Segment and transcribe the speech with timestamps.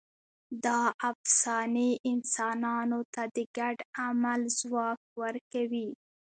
[0.65, 0.79] دا
[1.09, 5.89] افسانې انسانانو ته د ګډ عمل ځواک ورکوي.